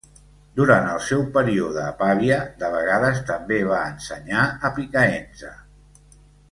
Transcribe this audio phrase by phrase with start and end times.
[0.59, 5.57] Durant el seu període a Pavia, de vegades també va ensenyar a Picaenza.